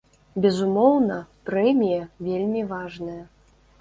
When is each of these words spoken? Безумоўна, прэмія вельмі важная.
Безумоўна, 0.45 1.17
прэмія 1.49 2.01
вельмі 2.31 2.65
важная. 2.73 3.19